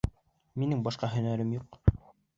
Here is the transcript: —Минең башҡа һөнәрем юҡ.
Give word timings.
—Минең 0.61 0.81
башҡа 0.89 1.09
һөнәрем 1.13 1.55
юҡ. 1.61 1.81